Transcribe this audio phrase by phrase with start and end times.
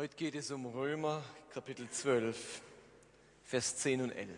[0.00, 1.22] Heute geht es um Römer
[1.52, 2.62] Kapitel 12,
[3.44, 4.30] Vers 10 und 11.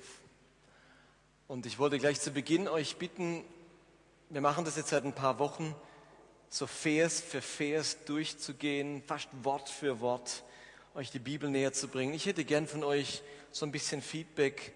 [1.47, 3.45] Und ich wollte gleich zu Beginn euch bitten,
[4.29, 5.73] wir machen das jetzt seit ein paar Wochen,
[6.49, 10.43] so Vers für Vers durchzugehen, fast Wort für Wort,
[10.97, 12.13] euch die Bibel näher zu bringen.
[12.13, 13.23] Ich hätte gern von euch
[13.53, 14.75] so ein bisschen Feedback,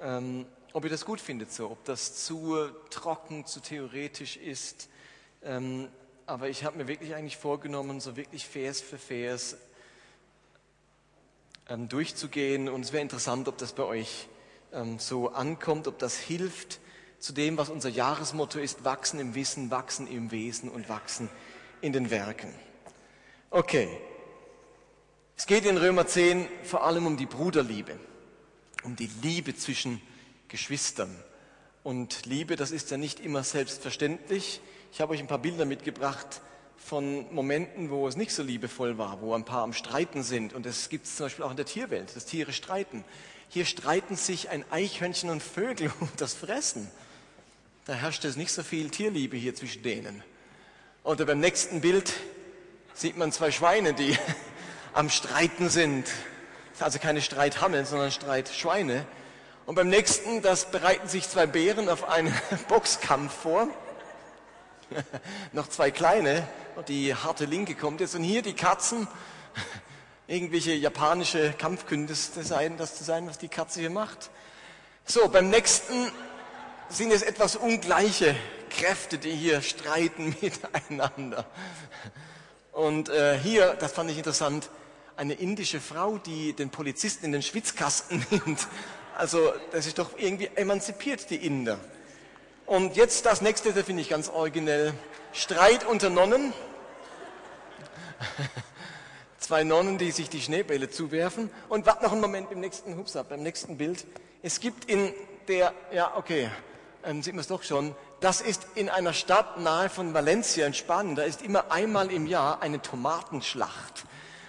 [0.00, 4.88] ähm, ob ihr das gut findet so, ob das zu trocken, zu theoretisch ist.
[5.42, 5.88] Ähm,
[6.26, 9.56] aber ich habe mir wirklich eigentlich vorgenommen, so wirklich Vers für Vers
[11.68, 12.68] ähm, durchzugehen.
[12.68, 14.28] Und es wäre interessant, ob das bei euch
[14.72, 16.80] ähm, so ankommt, ob das hilft
[17.18, 21.28] zu dem, was unser Jahresmotto ist, wachsen im Wissen, wachsen im Wesen und wachsen
[21.80, 22.54] in den Werken.
[23.50, 23.88] Okay,
[25.36, 27.98] es geht in Römer 10 vor allem um die Bruderliebe,
[28.84, 30.00] um die Liebe zwischen
[30.48, 31.14] Geschwistern.
[31.82, 34.60] Und Liebe, das ist ja nicht immer selbstverständlich.
[34.92, 36.40] Ich habe euch ein paar Bilder mitgebracht
[36.78, 40.54] von Momenten, wo es nicht so liebevoll war, wo ein paar am Streiten sind.
[40.54, 43.04] Und das gibt es zum Beispiel auch in der Tierwelt, dass Tiere streiten.
[43.48, 46.90] Hier streiten sich ein Eichhörnchen und Vögel um das Fressen.
[47.84, 50.22] Da herrscht es nicht so viel Tierliebe hier zwischen denen.
[51.04, 52.12] Oder beim nächsten Bild
[52.94, 54.16] sieht man zwei Schweine, die
[54.92, 56.06] am Streiten sind.
[56.80, 59.06] Also keine Streithammel, sondern Streitschweine.
[59.66, 62.34] Und beim nächsten, das bereiten sich zwei Bären auf einen
[62.68, 63.68] Boxkampf vor.
[65.52, 66.46] noch zwei kleine,
[66.82, 68.14] die harte Linke kommt jetzt.
[68.14, 69.08] Und hier die Katzen,
[70.26, 74.30] irgendwelche japanische Kampfkünste sein, das zu sein, was die Katze hier macht.
[75.04, 76.12] So, beim nächsten
[76.88, 78.34] sind es etwas ungleiche
[78.70, 81.46] Kräfte, die hier streiten miteinander.
[82.72, 84.70] Und äh, hier, das fand ich interessant,
[85.16, 88.68] eine indische Frau, die den Polizisten in den Schwitzkasten nimmt.
[89.16, 91.80] Also, das ist doch irgendwie emanzipiert, die Inder.
[92.68, 94.92] Und jetzt das nächste, das finde ich ganz originell.
[95.32, 96.52] Streit unter Nonnen.
[99.38, 101.48] Zwei Nonnen, die sich die Schneebälle zuwerfen.
[101.70, 104.06] Und warte noch einen Moment beim nächsten, hupsa, beim nächsten Bild.
[104.42, 105.14] Es gibt in
[105.48, 106.50] der, ja, okay,
[107.04, 107.94] ähm, sieht man es doch schon.
[108.20, 111.16] Das ist in einer Stadt nahe von Valencia in Spanien.
[111.16, 114.04] Da ist immer einmal im Jahr eine Tomatenschlacht.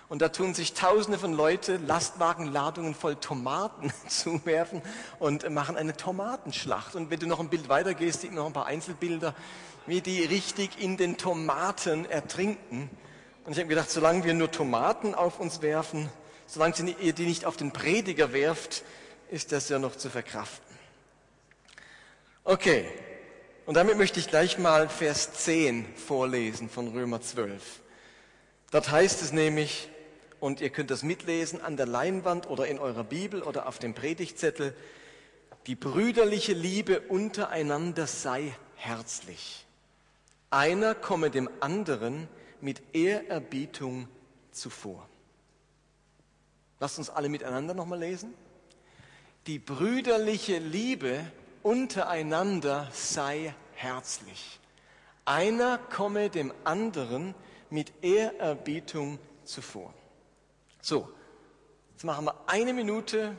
[0.09, 4.81] Und da tun sich Tausende von Leute Lastwagenladungen voll Tomaten zuwerfen
[5.19, 6.95] und machen eine Tomatenschlacht.
[6.95, 9.35] Und wenn du noch ein Bild weitergehst, sieht man noch ein paar Einzelbilder,
[9.85, 12.89] wie die richtig in den Tomaten ertrinken.
[13.45, 16.09] Und ich habe gedacht, solange wir nur Tomaten auf uns werfen,
[16.47, 18.83] solange ihr die nicht auf den Prediger werft,
[19.29, 20.75] ist das ja noch zu verkraften.
[22.43, 22.85] Okay,
[23.67, 27.61] und damit möchte ich gleich mal Vers 10 vorlesen von Römer 12.
[28.71, 29.89] Dort heißt es nämlich,
[30.39, 33.93] und ihr könnt das mitlesen an der Leinwand oder in eurer Bibel oder auf dem
[33.93, 34.75] Predigtzettel.
[35.67, 39.65] Die brüderliche Liebe untereinander sei herzlich.
[40.49, 42.27] Einer komme dem anderen
[42.61, 44.07] mit Ehrerbietung
[44.51, 45.07] zuvor.
[46.79, 48.33] Lasst uns alle miteinander nochmal lesen.
[49.47, 51.19] Die brüderliche Liebe
[51.61, 54.59] untereinander sei herzlich.
[55.25, 57.35] Einer komme dem anderen
[57.69, 59.93] mit Ehrerbietung zuvor.
[60.81, 61.09] So,
[61.91, 63.35] jetzt machen wir eine Minute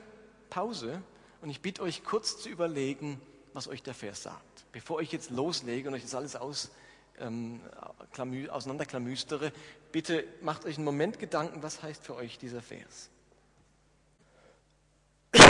[0.50, 1.02] Pause
[1.40, 3.18] und ich bitte euch kurz zu überlegen,
[3.54, 4.66] was euch der Vers sagt.
[4.72, 6.70] Bevor ich jetzt loslege und euch das alles aus,
[7.18, 7.62] ähm,
[8.50, 9.52] auseinanderklamüstere,
[9.90, 13.08] bitte macht euch einen Moment Gedanken, was heißt für euch dieser Vers.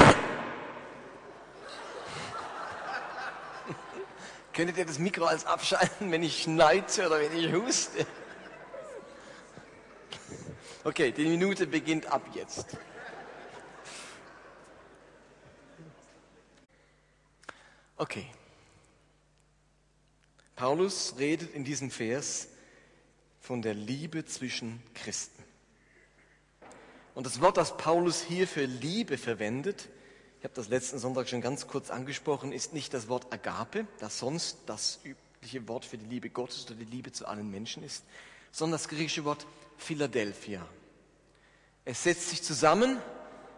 [4.52, 8.06] Könntet ihr das Mikro als abschalten, wenn ich schneize oder wenn ich huste?
[10.90, 12.76] Okay, die Minute beginnt ab jetzt.
[17.96, 18.26] Okay.
[20.56, 22.48] Paulus redet in diesem Vers
[23.38, 25.44] von der Liebe zwischen Christen.
[27.14, 29.90] Und das Wort, das Paulus hier für Liebe verwendet,
[30.38, 34.18] ich habe das letzten Sonntag schon ganz kurz angesprochen, ist nicht das Wort Agape, das
[34.18, 38.02] sonst das übliche Wort für die Liebe Gottes oder die Liebe zu allen Menschen ist,
[38.50, 39.46] sondern das griechische Wort
[39.76, 40.66] Philadelphia.
[41.86, 42.98] Es setzt sich zusammen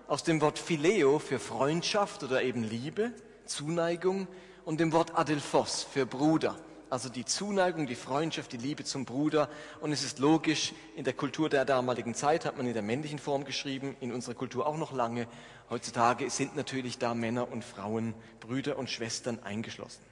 [0.07, 3.13] aus dem Wort Phileo für Freundschaft oder eben Liebe,
[3.47, 4.29] Zuneigung
[4.65, 6.57] und dem Wort Adelphos für Bruder.
[6.89, 9.49] Also die Zuneigung, die Freundschaft, die Liebe zum Bruder.
[9.81, 13.19] Und es ist logisch, in der Kultur der damaligen Zeit hat man in der männlichen
[13.19, 15.27] Form geschrieben, in unserer Kultur auch noch lange.
[15.69, 20.03] Heutzutage sind natürlich da Männer und Frauen, Brüder und Schwestern eingeschlossen.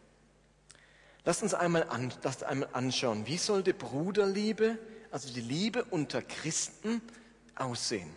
[1.25, 4.79] Lasst uns einmal, an, lasst einmal anschauen, wie sollte Bruderliebe,
[5.13, 7.03] also die Liebe unter Christen,
[7.61, 8.11] aussehen?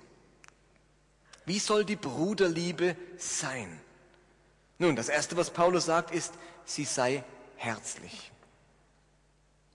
[1.46, 3.80] Wie soll die Bruderliebe sein?
[4.78, 6.34] Nun, das Erste, was Paulus sagt, ist,
[6.66, 7.24] sie sei
[7.58, 8.32] herzlich.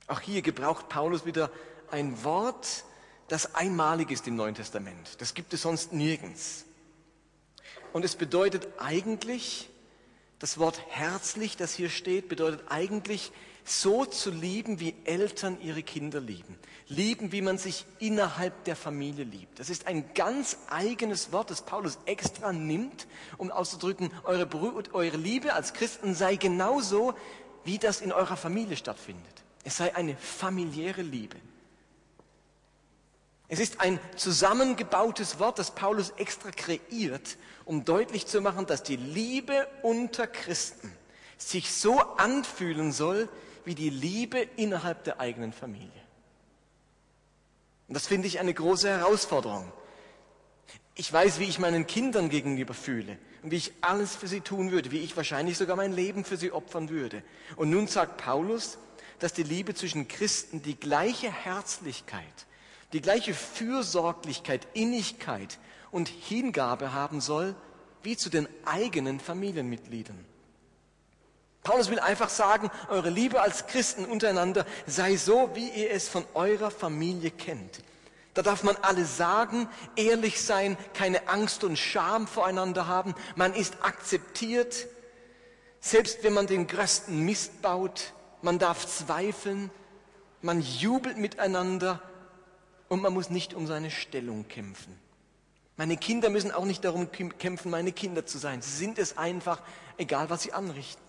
[0.06, 1.50] Auch hier gebraucht Paulus wieder
[1.90, 2.84] ein Wort,
[3.28, 5.20] das einmalig ist im Neuen Testament.
[5.20, 6.64] Das gibt es sonst nirgends.
[7.92, 9.68] Und es bedeutet eigentlich,
[10.38, 13.32] das Wort herzlich, das hier steht, bedeutet eigentlich
[13.70, 16.58] so zu lieben, wie Eltern ihre Kinder lieben.
[16.88, 19.58] Lieben, wie man sich innerhalb der Familie liebt.
[19.58, 23.06] Das ist ein ganz eigenes Wort, das Paulus extra nimmt,
[23.36, 24.48] um auszudrücken, eure,
[24.92, 27.14] eure Liebe als Christen sei genauso,
[27.64, 29.44] wie das in eurer Familie stattfindet.
[29.64, 31.36] Es sei eine familiäre Liebe.
[33.48, 38.96] Es ist ein zusammengebautes Wort, das Paulus extra kreiert, um deutlich zu machen, dass die
[38.96, 40.92] Liebe unter Christen
[41.38, 43.28] sich so anfühlen soll,
[43.68, 45.90] wie die Liebe innerhalb der eigenen Familie.
[47.86, 49.70] Und das finde ich eine große Herausforderung.
[50.94, 54.70] Ich weiß, wie ich meinen Kindern gegenüber fühle und wie ich alles für sie tun
[54.70, 57.22] würde, wie ich wahrscheinlich sogar mein Leben für sie opfern würde.
[57.56, 58.78] Und nun sagt Paulus,
[59.18, 62.46] dass die Liebe zwischen Christen die gleiche Herzlichkeit,
[62.94, 65.58] die gleiche Fürsorglichkeit, Innigkeit
[65.90, 67.54] und Hingabe haben soll,
[68.02, 70.24] wie zu den eigenen Familienmitgliedern.
[71.68, 76.24] Paulus will einfach sagen, eure Liebe als Christen untereinander sei so, wie ihr es von
[76.32, 77.82] eurer Familie kennt.
[78.32, 83.14] Da darf man alles sagen, ehrlich sein, keine Angst und Scham voreinander haben.
[83.36, 84.86] Man ist akzeptiert,
[85.78, 88.14] selbst wenn man den größten Mist baut.
[88.40, 89.70] Man darf zweifeln,
[90.40, 92.00] man jubelt miteinander
[92.88, 94.98] und man muss nicht um seine Stellung kämpfen.
[95.76, 98.62] Meine Kinder müssen auch nicht darum kämpfen, meine Kinder zu sein.
[98.62, 99.60] Sie sind es einfach,
[99.98, 101.07] egal was sie anrichten.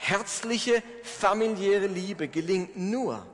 [0.00, 3.26] Herzliche familiäre Liebe gelingt nur,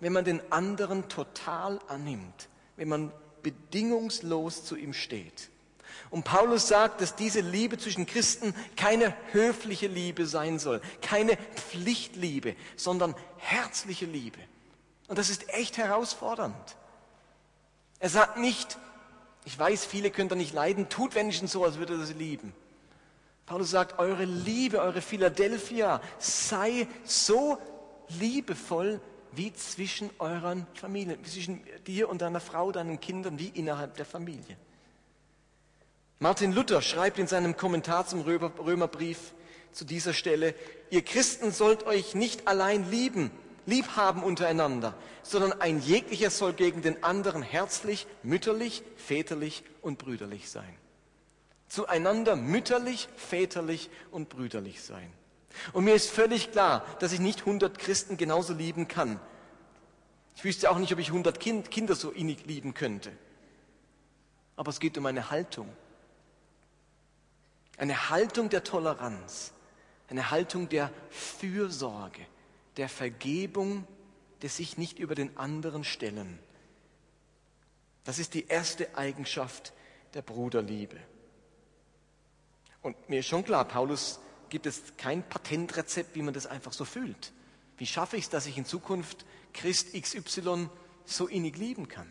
[0.00, 3.12] wenn man den anderen total annimmt, wenn man
[3.42, 5.50] bedingungslos zu ihm steht.
[6.10, 12.54] Und Paulus sagt, dass diese Liebe zwischen Christen keine höfliche Liebe sein soll, keine Pflichtliebe,
[12.76, 14.38] sondern herzliche Liebe.
[15.08, 16.76] Und das ist echt herausfordernd.
[17.98, 18.78] Er sagt nicht,
[19.44, 22.54] ich weiß, viele können da nicht leiden, tut wenigstens so, als würde er sie lieben.
[23.46, 27.58] Paulus sagt, eure Liebe, eure Philadelphia sei so
[28.18, 29.00] liebevoll
[29.32, 34.56] wie zwischen euren Familien, zwischen dir und deiner Frau, deinen Kindern, wie innerhalb der Familie.
[36.20, 39.34] Martin Luther schreibt in seinem Kommentar zum Römerbrief
[39.72, 40.54] zu dieser Stelle,
[40.88, 43.30] ihr Christen sollt euch nicht allein lieben,
[43.66, 50.48] lieb haben untereinander, sondern ein jeglicher soll gegen den anderen herzlich, mütterlich, väterlich und brüderlich
[50.48, 50.78] sein
[51.74, 55.12] zueinander mütterlich, väterlich und brüderlich sein.
[55.72, 59.20] Und mir ist völlig klar, dass ich nicht 100 Christen genauso lieben kann.
[60.36, 63.12] Ich wüsste auch nicht, ob ich 100 kind, Kinder so innig lieben könnte.
[64.56, 65.68] Aber es geht um eine Haltung.
[67.76, 69.52] Eine Haltung der Toleranz,
[70.08, 72.24] eine Haltung der Fürsorge,
[72.76, 73.86] der Vergebung,
[74.42, 76.38] des sich nicht über den anderen stellen.
[78.04, 79.72] Das ist die erste Eigenschaft
[80.12, 80.98] der Bruderliebe.
[82.84, 84.20] Und mir ist schon klar, Paulus
[84.50, 87.32] gibt es kein Patentrezept, wie man das einfach so fühlt.
[87.78, 90.68] Wie schaffe ich es, dass ich in Zukunft Christ XY
[91.06, 92.06] so innig lieben kann?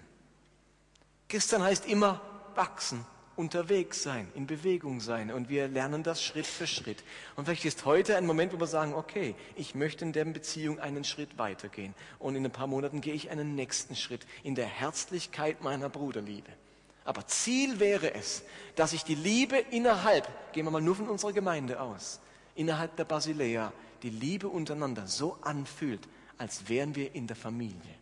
[1.29, 2.21] Christian heißt immer
[2.55, 3.05] wachsen,
[3.35, 5.31] unterwegs sein, in Bewegung sein.
[5.31, 7.03] Und wir lernen das Schritt für Schritt.
[7.35, 10.79] Und vielleicht ist heute ein Moment, wo wir sagen, okay, ich möchte in der Beziehung
[10.79, 11.93] einen Schritt weitergehen.
[12.17, 16.49] Und in ein paar Monaten gehe ich einen nächsten Schritt in der Herzlichkeit meiner Bruderliebe.
[17.05, 18.43] Aber Ziel wäre es,
[18.75, 22.19] dass sich die Liebe innerhalb, gehen wir mal nur von unserer Gemeinde aus,
[22.55, 26.07] innerhalb der Basilea, die Liebe untereinander so anfühlt,
[26.37, 27.95] als wären wir in der Familie.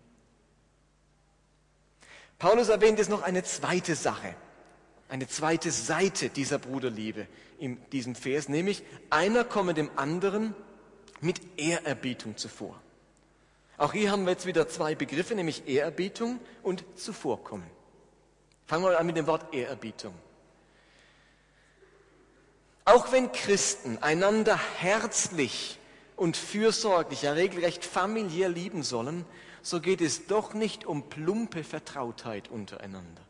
[2.39, 4.35] Paulus erwähnt jetzt noch eine zweite Sache,
[5.09, 7.27] eine zweite Seite dieser Bruderliebe
[7.59, 10.55] in diesem Vers, nämlich einer komme dem anderen
[11.19, 12.81] mit Ehrerbietung zuvor.
[13.77, 17.80] Auch hier haben wir jetzt wieder zwei Begriffe, nämlich Ehrerbietung und Zuvorkommen.
[18.71, 20.13] Fangen wir an mit dem Wort Ehrerbietung.
[22.85, 25.77] Auch wenn Christen einander herzlich
[26.15, 29.25] und fürsorglich, ja regelrecht familiär lieben sollen,
[29.61, 33.21] so geht es doch nicht um plumpe Vertrautheit untereinander.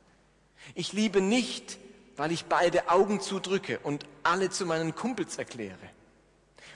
[0.75, 1.79] Ich liebe nicht,
[2.17, 5.89] weil ich beide Augen zudrücke und alle zu meinen Kumpels erkläre.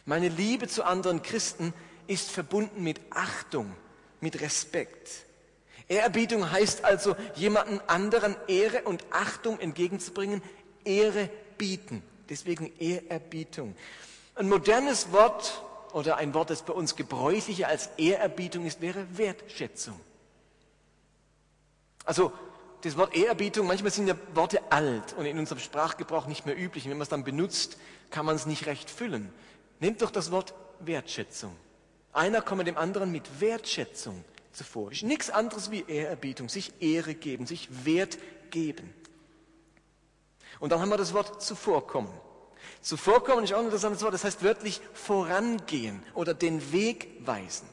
[0.06, 1.72] Meine Liebe zu anderen Christen
[2.08, 3.76] ist verbunden mit Achtung,
[4.22, 5.26] mit Respekt.
[5.88, 10.42] Ehrerbietung heißt also, jemanden anderen Ehre und Achtung entgegenzubringen,
[10.84, 12.02] Ehre bieten.
[12.30, 13.76] Deswegen Ehrerbietung.
[14.36, 15.62] Ein modernes Wort
[15.94, 20.00] oder ein Wort, das bei uns gebräuchlicher als Ehrerbietung ist, wäre Wertschätzung.
[22.04, 22.32] Also
[22.82, 26.86] das Wort Ehrerbietung, manchmal sind ja Worte alt und in unserem Sprachgebrauch nicht mehr üblich.
[26.86, 27.78] Und wenn man es dann benutzt,
[28.10, 29.32] kann man es nicht recht füllen.
[29.80, 31.56] Nehmt doch das Wort Wertschätzung.
[32.12, 34.24] Einer komme dem anderen mit Wertschätzung
[34.56, 34.92] zuvor.
[34.92, 38.18] Ist nichts anderes wie Ehrerbietung, sich Ehre geben, sich Wert
[38.50, 38.94] geben.
[40.60, 42.12] Und dann haben wir das Wort zuvorkommen.
[42.82, 47.68] Zuvorkommen ist auch ein interessantes Wort, das heißt wörtlich vorangehen oder den Weg weisen.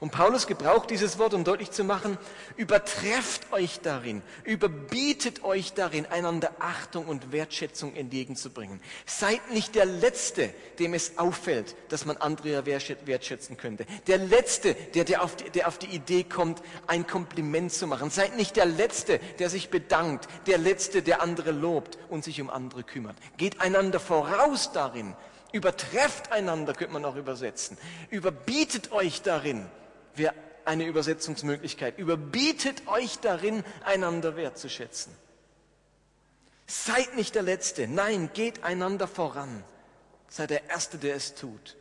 [0.00, 2.18] Und Paulus gebraucht dieses Wort, um deutlich zu machen,
[2.56, 8.80] übertrefft euch darin, überbietet euch darin, einander Achtung und Wertschätzung entgegenzubringen.
[9.06, 13.86] Seid nicht der Letzte, dem es auffällt, dass man andere wertschätzen könnte.
[14.06, 18.10] Der Letzte, der, der, auf die, der auf die Idee kommt, ein Kompliment zu machen.
[18.10, 20.28] Seid nicht der Letzte, der sich bedankt.
[20.46, 23.16] Der Letzte, der andere lobt und sich um andere kümmert.
[23.36, 25.14] Geht einander voraus darin,
[25.52, 27.78] Übertrefft einander, könnte man auch übersetzen.
[28.10, 29.66] Überbietet euch darin,
[30.14, 31.98] wäre eine Übersetzungsmöglichkeit.
[31.98, 35.14] Überbietet euch darin, einander wertzuschätzen.
[36.66, 39.64] Seid nicht der Letzte, nein, geht einander voran.
[40.28, 41.76] Seid der Erste, der es tut.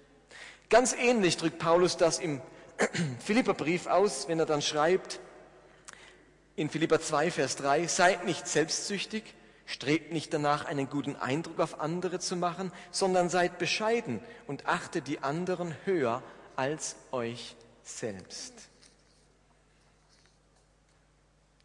[0.69, 2.41] Ganz ähnlich drückt Paulus das im
[3.19, 5.19] Philipperbrief aus, wenn er dann schreibt,
[6.55, 9.23] in Philipper 2, Vers 3, seid nicht selbstsüchtig,
[9.67, 15.07] Strebt nicht danach, einen guten Eindruck auf andere zu machen, sondern seid bescheiden und achtet
[15.09, 16.23] die anderen höher
[16.55, 18.53] als euch selbst.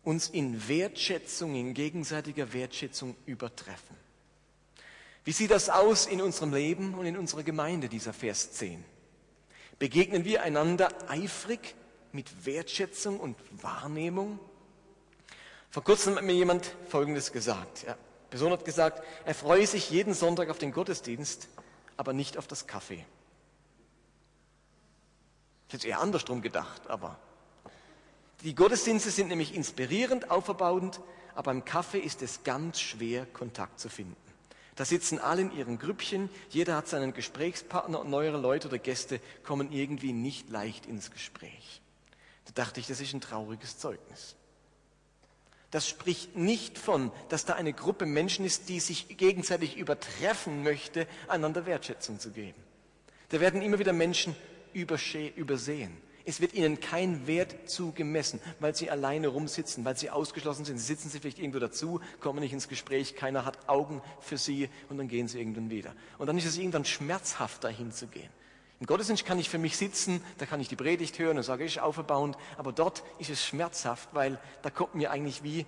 [0.02, 3.96] Uns in Wertschätzung, in gegenseitiger Wertschätzung übertreffen.
[5.24, 8.84] Wie sieht das aus in unserem Leben und in unserer Gemeinde, dieser Vers 10?
[9.78, 11.76] Begegnen wir einander eifrig
[12.10, 14.40] mit Wertschätzung und Wahrnehmung?
[15.72, 17.84] Vor kurzem hat mir jemand Folgendes gesagt.
[17.84, 17.96] Ja,
[18.28, 21.48] Person hat gesagt, er freue sich jeden Sonntag auf den Gottesdienst,
[21.96, 23.06] aber nicht auf das Kaffee.
[25.68, 27.18] Ich hätte eher andersrum gedacht, aber
[28.42, 31.00] die Gottesdienste sind nämlich inspirierend, auferbauend,
[31.34, 34.16] aber im Kaffee ist es ganz schwer, Kontakt zu finden.
[34.74, 39.20] Da sitzen alle in ihren Grüppchen, jeder hat seinen Gesprächspartner und neuere Leute oder Gäste
[39.42, 41.80] kommen irgendwie nicht leicht ins Gespräch.
[42.44, 44.36] Da dachte ich, das ist ein trauriges Zeugnis.
[45.72, 51.06] Das spricht nicht von, dass da eine Gruppe Menschen ist, die sich gegenseitig übertreffen möchte,
[51.28, 52.62] einander Wertschätzung zu geben.
[53.30, 54.36] Da werden immer wieder Menschen
[54.74, 55.96] übersehen.
[56.26, 60.78] Es wird ihnen kein Wert zugemessen, weil sie alleine rumsitzen, weil sie ausgeschlossen sind.
[60.78, 64.98] Sitzen sie vielleicht irgendwo dazu, kommen nicht ins Gespräch, keiner hat Augen für sie und
[64.98, 65.94] dann gehen sie irgendwann wieder.
[66.18, 68.30] Und dann ist es irgendwann schmerzhaft, dahin zu gehen.
[68.82, 71.62] Im Gottesdienst kann ich für mich sitzen, da kann ich die Predigt hören und sage,
[71.62, 75.66] ich auferbauend, aber dort ist es schmerzhaft, weil da kommt mir eigentlich wie,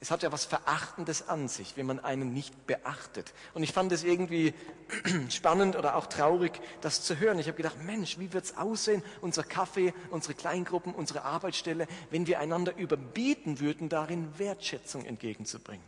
[0.00, 3.34] es hat ja was Verachtendes an sich, wenn man einen nicht beachtet.
[3.54, 4.52] Und ich fand es irgendwie
[5.30, 7.38] spannend oder auch traurig, das zu hören.
[7.38, 12.26] Ich habe gedacht, Mensch, wie wird es aussehen, unser Kaffee, unsere Kleingruppen, unsere Arbeitsstelle, wenn
[12.26, 15.84] wir einander überbieten würden, darin Wertschätzung entgegenzubringen.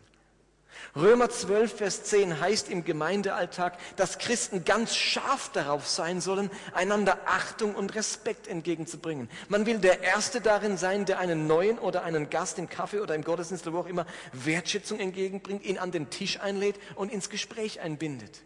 [0.96, 7.18] Römer 12, Vers 10 heißt im Gemeindealltag, dass Christen ganz scharf darauf sein sollen, einander
[7.26, 9.28] Achtung und Respekt entgegenzubringen.
[9.48, 13.14] Man will der Erste darin sein, der einen neuen oder einen Gast im Kaffee oder
[13.14, 17.30] im Gottesdienst oder wo auch immer Wertschätzung entgegenbringt, ihn an den Tisch einlädt und ins
[17.30, 18.42] Gespräch einbindet.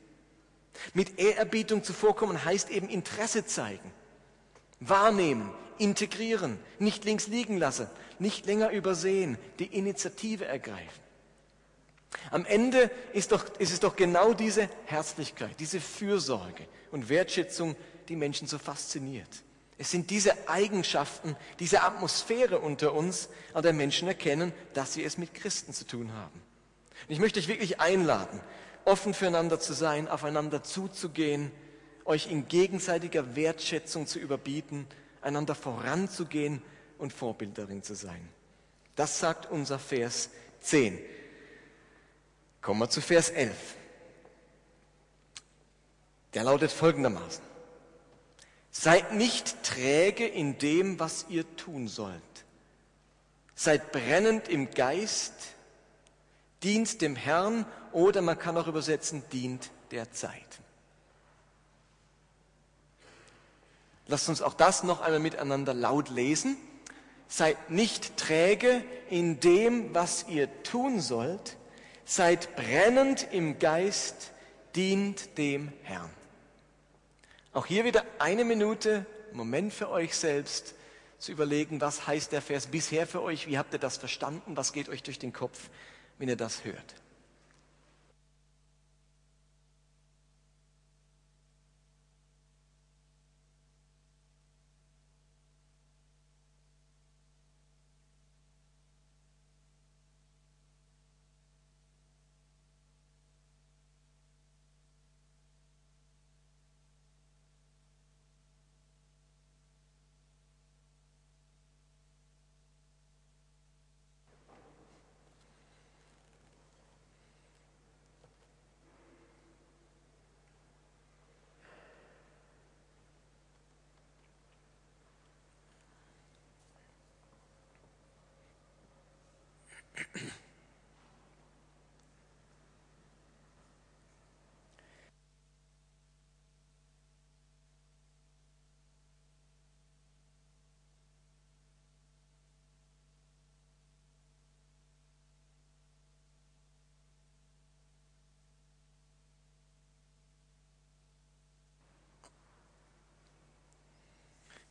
[0.94, 3.92] Mit Ehrerbietung zuvorkommen heißt eben Interesse zeigen,
[4.80, 11.01] wahrnehmen, integrieren, nicht links liegen lassen, nicht länger übersehen, die Initiative ergreifen.
[12.30, 17.76] Am Ende ist, doch, ist es doch genau diese Herzlichkeit, diese Fürsorge und Wertschätzung,
[18.08, 19.28] die Menschen so fasziniert.
[19.78, 25.18] Es sind diese Eigenschaften, diese Atmosphäre unter uns, an der Menschen erkennen, dass sie es
[25.18, 26.40] mit Christen zu tun haben.
[27.08, 28.40] Und ich möchte euch wirklich einladen,
[28.84, 31.50] offen füreinander zu sein, aufeinander zuzugehen,
[32.04, 34.86] euch in gegenseitiger Wertschätzung zu überbieten,
[35.20, 36.62] einander voranzugehen
[36.98, 38.28] und Vorbild darin zu sein.
[38.96, 40.98] Das sagt unser Vers 10.
[42.62, 43.56] Kommen wir zu Vers 11.
[46.34, 47.42] Der lautet folgendermaßen.
[48.70, 52.22] Seid nicht träge in dem, was ihr tun sollt.
[53.56, 55.34] Seid brennend im Geist,
[56.62, 60.60] dient dem Herrn oder man kann auch übersetzen, dient der Zeit.
[64.06, 66.56] Lasst uns auch das noch einmal miteinander laut lesen.
[67.28, 71.56] Seid nicht träge in dem, was ihr tun sollt,
[72.04, 74.32] Seid brennend im Geist,
[74.74, 76.10] dient dem Herrn.
[77.52, 80.74] Auch hier wieder eine Minute, Moment für euch selbst,
[81.18, 84.72] zu überlegen, was heißt der Vers bisher für euch, wie habt ihr das verstanden, was
[84.72, 85.70] geht euch durch den Kopf,
[86.18, 86.94] wenn ihr das hört.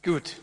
[0.04, 0.38] Gut.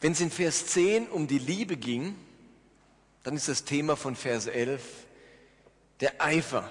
[0.00, 2.16] Wenn es in Vers 10 um die Liebe ging,
[3.22, 4.82] dann ist das Thema von Vers 11
[6.00, 6.70] der Eifer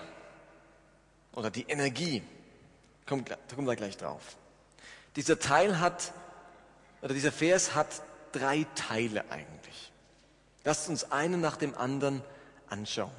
[1.34, 2.24] oder die Energie.
[3.06, 4.38] Kommt, da kommen wir gleich drauf.
[5.15, 6.13] Dieser Teil hat,
[7.01, 9.91] oder dieser Vers hat drei Teile eigentlich.
[10.63, 12.22] Lasst uns einen nach dem anderen
[12.68, 13.12] anschauen.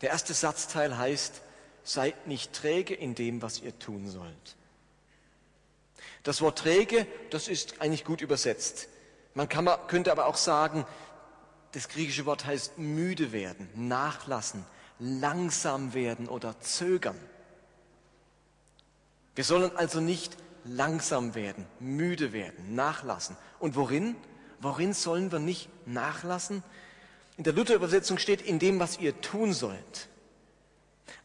[0.00, 1.42] Der erste Satzteil heißt,
[1.82, 4.56] seid nicht träge in dem, was ihr tun sollt.
[6.24, 8.88] Das Wort träge, das ist eigentlich gut übersetzt.
[9.34, 10.86] Man kann, könnte aber auch sagen,
[11.72, 14.64] das griechische Wort heißt müde werden, nachlassen,
[14.98, 17.18] langsam werden oder zögern.
[19.34, 23.36] Wir sollen also nicht langsam werden, müde werden, nachlassen.
[23.58, 24.16] Und worin?
[24.60, 26.62] Worin sollen wir nicht nachlassen?
[27.36, 30.08] In der Luther-Übersetzung steht, in dem, was ihr tun sollt.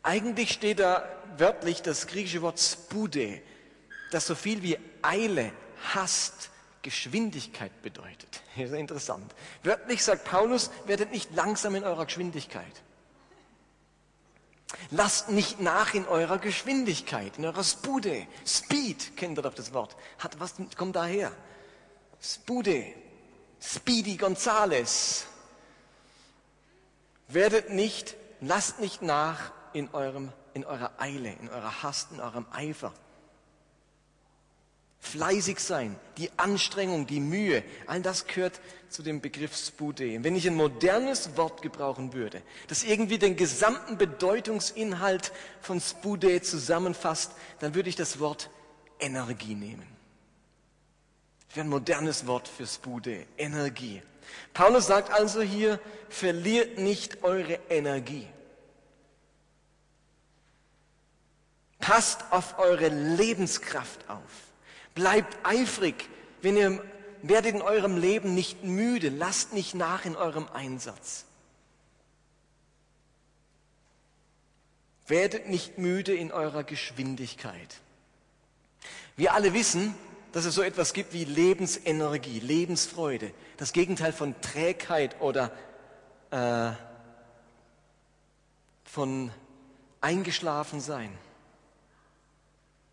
[0.02, 3.42] Eigentlich steht da wörtlich das griechische Wort spude,
[4.12, 5.52] das so viel wie Eile,
[5.94, 6.50] Hast,
[6.82, 8.42] Geschwindigkeit bedeutet.
[8.56, 9.34] Das ist interessant.
[9.64, 12.82] Wörtlich sagt Paulus, werdet nicht langsam in eurer Geschwindigkeit.
[14.92, 18.28] Lasst nicht nach in eurer Geschwindigkeit, in eurer Spude.
[18.46, 19.96] Speed, kennt ihr doch das Wort.
[20.20, 21.32] Hat was, kommt daher.
[22.22, 22.86] Spude.
[23.62, 25.26] Speedy Gonzales.
[27.28, 32.46] Werdet nicht, lasst nicht nach in eurem, in eurer Eile, in eurer Hast, in eurem
[32.52, 32.94] Eifer.
[35.12, 40.24] Fleißig sein, die Anstrengung, die Mühe, all das gehört zu dem Begriff Spude.
[40.24, 47.32] Wenn ich ein modernes Wort gebrauchen würde, das irgendwie den gesamten Bedeutungsinhalt von Spude zusammenfasst,
[47.60, 48.52] dann würde ich das Wort
[49.00, 49.88] Energie nehmen.
[51.48, 54.04] Das wäre ein modernes Wort für Spude, Energie.
[54.54, 58.28] Paulus sagt also hier, verliert nicht eure Energie.
[61.80, 64.49] Passt auf eure Lebenskraft auf.
[64.96, 66.10] Bleibt eifrig,
[66.42, 66.84] wenn ihr
[67.22, 71.26] werdet in eurem Leben nicht müde, lasst nicht nach in eurem Einsatz.
[75.08, 77.78] Werdet nicht müde in eurer Geschwindigkeit.
[79.16, 79.96] Wir alle wissen,
[80.32, 85.52] dass es so etwas gibt wie Lebensenergie, Lebensfreude, das Gegenteil von Trägheit oder
[86.32, 86.72] äh,
[88.86, 89.32] von
[90.02, 91.12] eingeschlafen sein.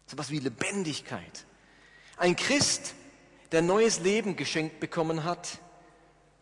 [0.07, 1.46] So etwas wie Lebendigkeit.
[2.17, 2.95] Ein Christ,
[3.53, 5.59] der neues Leben geschenkt bekommen hat,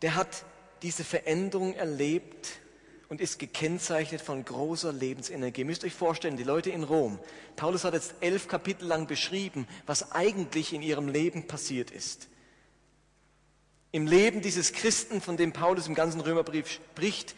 [0.02, 0.44] der hat
[0.82, 2.60] diese Veränderung erlebt
[3.08, 5.62] und ist gekennzeichnet von großer Lebensenergie.
[5.62, 7.18] Ihr müsst euch vorstellen, die Leute in Rom,
[7.56, 12.28] Paulus hat jetzt elf Kapitel lang beschrieben, was eigentlich in ihrem Leben passiert ist.
[13.92, 17.34] Im Leben dieses Christen, von dem Paulus im ganzen Römerbrief spricht,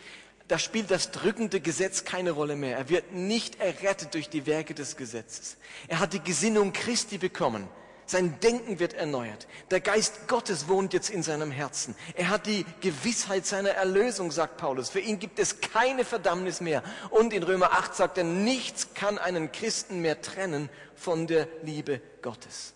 [0.49, 2.79] da spielt das drückende Gesetz keine Rolle mehr.
[2.79, 5.57] Er wird nicht errettet durch die Werke des Gesetzes.
[5.89, 7.69] Er hat die Gesinnung Christi bekommen.
[8.07, 9.49] Sein Denken wird erneuert.
[9.73, 11.97] Der Geist Gottes wohnt jetzt in seinem Herzen.
[12.15, 14.91] Er hat die Gewissheit seiner Erlösung, sagt Paulus.
[14.91, 16.85] Für ihn gibt es keine Verdammnis mehr.
[17.11, 22.01] Und in Römer 8 sagt er, nichts kann einen Christen mehr trennen von der Liebe
[22.23, 22.75] Gottes.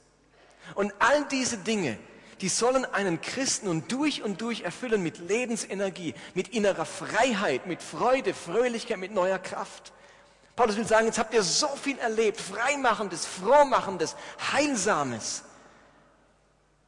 [0.75, 1.97] Und all diese Dinge,
[2.41, 7.83] die sollen einen Christen und durch und durch erfüllen mit Lebensenergie, mit innerer Freiheit, mit
[7.83, 9.93] Freude, Fröhlichkeit, mit neuer Kraft.
[10.61, 14.15] Paulus will sagen, jetzt habt ihr so viel erlebt, Freimachendes, Frohmachendes,
[14.53, 15.43] Heilsames.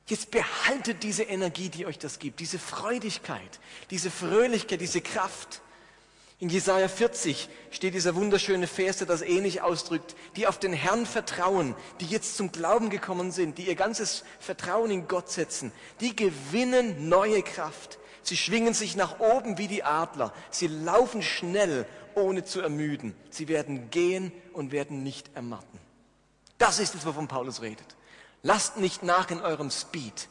[0.07, 5.63] Jetzt behaltet diese Energie, die euch das gibt, diese Freudigkeit, diese Fröhlichkeit, diese Kraft.
[6.39, 11.07] In Jesaja 40 steht dieser wunderschöne Vers, der das ähnlich ausdrückt, die auf den Herrn
[11.07, 16.15] vertrauen, die jetzt zum Glauben gekommen sind, die ihr ganzes Vertrauen in Gott setzen, die
[16.15, 17.99] gewinnen neue Kraft.
[18.23, 20.35] Sie schwingen sich nach oben wie die Adler.
[20.51, 23.15] Sie laufen schnell ohne zu ermüden.
[23.31, 25.79] Sie werden gehen und werden nicht ermatten.
[26.59, 27.97] Das ist es, wovon Paulus redet.
[28.43, 30.29] Lasst nicht nach in eurem Speed.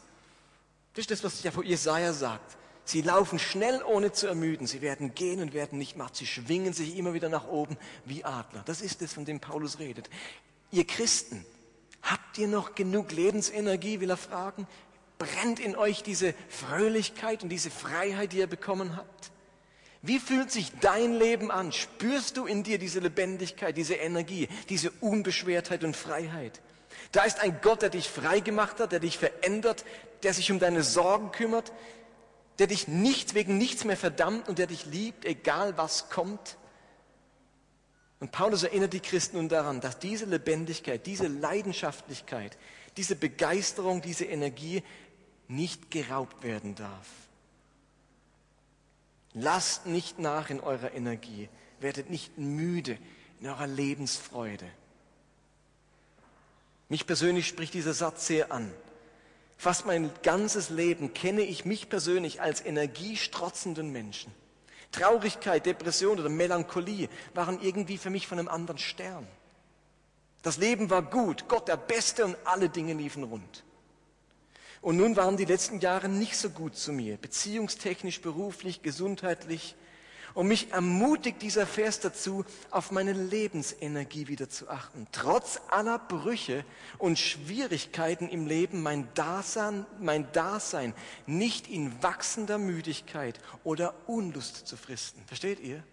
[0.94, 2.58] Das ist das, was ja vor Jesaja sagt.
[2.84, 4.68] Sie laufen schnell, ohne zu ermüden.
[4.68, 6.16] Sie werden gehen und werden nicht matt.
[6.16, 8.64] Sie schwingen sich immer wieder nach oben wie Adler.
[8.66, 10.10] Das ist es, von dem Paulus redet.
[10.72, 11.46] Ihr Christen,
[12.02, 14.68] habt ihr noch genug Lebensenergie, will er fragen?
[15.18, 19.32] Brennt in euch diese Fröhlichkeit und diese Freiheit, die ihr bekommen habt?
[20.02, 21.72] Wie fühlt sich dein Leben an?
[21.72, 26.60] Spürst du in dir diese Lebendigkeit, diese Energie, diese Unbeschwertheit und Freiheit?
[27.12, 29.86] Da ist ein Gott, der dich frei gemacht hat, der dich verändert,
[30.24, 31.72] der sich um deine Sorgen kümmert,
[32.60, 36.58] der dich nicht wegen nichts mehr verdammt und der dich liebt, egal was kommt.
[38.20, 42.58] Und Paulus erinnert die Christen nun daran, dass diese Lebendigkeit, diese Leidenschaftlichkeit,
[42.98, 44.84] diese Begeisterung, diese Energie
[45.48, 47.08] nicht geraubt werden darf.
[49.34, 52.98] Lasst nicht nach in eurer Energie, werdet nicht müde
[53.40, 54.70] in eurer Lebensfreude.
[56.90, 58.72] Mich persönlich spricht dieser Satz sehr an.
[59.58, 64.34] Fast mein ganzes Leben kenne ich mich persönlich als energiestrotzenden Menschen.
[64.92, 69.26] Traurigkeit, Depression oder Melancholie waren irgendwie für mich von einem anderen Stern.
[70.42, 73.64] Das Leben war gut, Gott der Beste und alle Dinge liefen rund.
[74.82, 79.76] Und nun waren die letzten Jahre nicht so gut zu mir, beziehungstechnisch, beruflich, gesundheitlich.
[80.34, 85.06] Und mich ermutigt dieser Vers dazu, auf meine Lebensenergie wieder zu achten.
[85.12, 86.64] Trotz aller Brüche
[86.98, 90.96] und Schwierigkeiten im Leben mein Dasein, mein Dasein
[91.28, 95.22] nicht in wachsender Müdigkeit oder Unlust zu fristen.
[95.28, 95.84] Versteht ihr?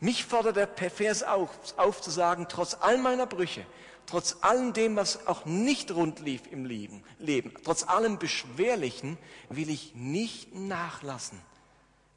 [0.00, 3.64] Mich fordert der Vers auf, auf zu sagen, trotz all meiner Brüche,
[4.06, 9.70] trotz allem dem, was auch nicht rund lief im Leben, Leben, trotz allem Beschwerlichen, will
[9.70, 11.40] ich nicht nachlassen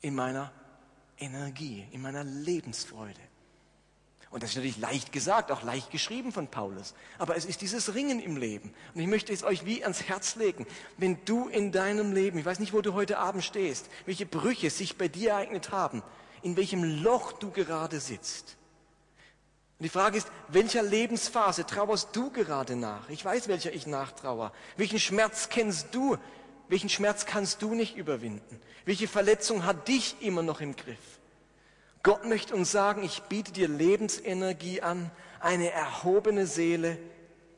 [0.02, 0.52] in meiner
[1.18, 3.20] Energie, in meiner Lebensfreude.
[4.32, 6.94] Und das ist natürlich leicht gesagt, auch leicht geschrieben von Paulus.
[7.18, 8.74] Aber es ist dieses Ringen im Leben.
[8.94, 10.68] Und ich möchte es euch wie ans Herz legen.
[10.98, 14.70] Wenn du in deinem Leben, ich weiß nicht, wo du heute Abend stehst, welche Brüche
[14.70, 16.04] sich bei dir ereignet haben,
[16.44, 18.56] in welchem Loch du gerade sitzt.
[19.80, 23.08] Und die Frage ist, welcher Lebensphase trauerst du gerade nach?
[23.08, 24.52] Ich weiß, welcher ich nachtrauer.
[24.76, 26.18] Welchen Schmerz kennst du?
[26.68, 28.60] Welchen Schmerz kannst du nicht überwinden?
[28.84, 31.20] Welche Verletzung hat dich immer noch im Griff?
[32.04, 36.98] Gott möchte uns sagen, ich biete dir Lebensenergie an, eine erhobene Seele,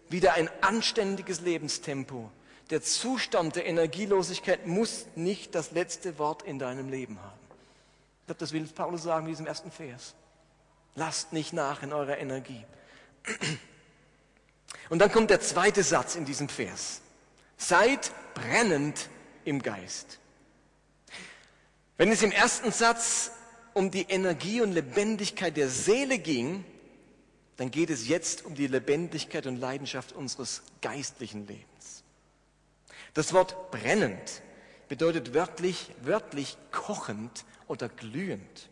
[0.09, 2.31] wieder ein anständiges Lebenstempo.
[2.69, 7.39] Der Zustand der Energielosigkeit muss nicht das letzte Wort in deinem Leben haben.
[8.21, 10.13] Ich glaube, das will Paulus sagen in diesem ersten Vers.
[10.95, 12.65] Lasst nicht nach in eurer Energie.
[14.89, 17.01] Und dann kommt der zweite Satz in diesem Vers.
[17.57, 19.09] Seid brennend
[19.45, 20.19] im Geist.
[21.97, 23.31] Wenn es im ersten Satz
[23.73, 26.65] um die Energie und Lebendigkeit der Seele ging,
[27.57, 32.03] dann geht es jetzt um die Lebendigkeit und Leidenschaft unseres geistlichen Lebens.
[33.13, 34.41] Das Wort brennend
[34.87, 38.69] bedeutet wörtlich, wörtlich kochend oder glühend.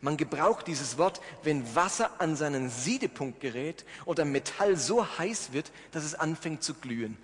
[0.00, 5.70] Man gebraucht dieses Wort, wenn Wasser an seinen Siedepunkt gerät oder Metall so heiß wird,
[5.92, 7.16] dass es anfängt zu glühen.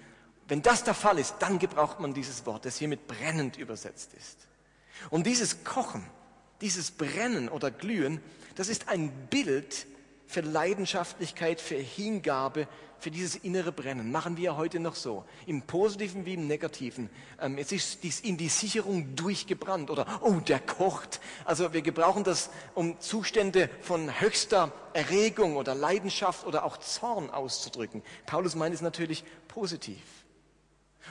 [0.49, 4.11] Wenn das der Fall ist, dann gebraucht man dieses Wort, das hier mit brennend übersetzt
[4.15, 4.47] ist.
[5.11, 6.05] Und dieses Kochen,
[6.61, 8.21] dieses Brennen oder Glühen,
[8.55, 9.87] das ist ein Bild
[10.27, 12.67] für Leidenschaftlichkeit, für Hingabe,
[12.99, 14.11] für dieses innere Brennen.
[14.11, 15.25] Machen wir heute noch so.
[15.47, 17.11] Im Positiven wie im Negativen.
[17.41, 21.21] Ähm, jetzt ist dies in die Sicherung durchgebrannt oder, oh, der kocht.
[21.45, 28.03] Also wir gebrauchen das, um Zustände von höchster Erregung oder Leidenschaft oder auch Zorn auszudrücken.
[28.25, 30.01] Paulus meint es natürlich positiv.